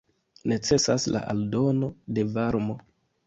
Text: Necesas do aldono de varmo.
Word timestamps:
Necesas 0.51 1.05
do 1.15 1.19
aldono 1.33 1.91
de 2.19 2.27
varmo. 2.39 2.79